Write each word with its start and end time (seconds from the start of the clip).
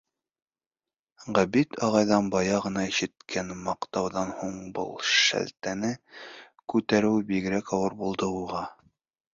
Ғәбит 1.39 1.77
ағайҙан 1.87 2.31
бая 2.35 2.57
ғына 2.63 2.85
ишеткән 2.93 3.53
маҡтауҙан 3.67 4.35
һуң 4.41 4.59
был 4.81 4.91
шелтәне 5.13 5.93
күтәреүе 6.75 7.29
бигерәк 7.31 7.75
ауыр 7.81 8.01
булды 8.05 8.35
уға. 8.43 8.67